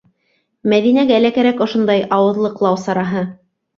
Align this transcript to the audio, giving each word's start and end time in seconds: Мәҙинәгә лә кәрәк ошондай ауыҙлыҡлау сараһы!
Мәҙинәгә 0.73 1.19
лә 1.25 1.31
кәрәк 1.37 1.61
ошондай 1.67 2.03
ауыҙлыҡлау 2.19 2.81
сараһы! 2.89 3.23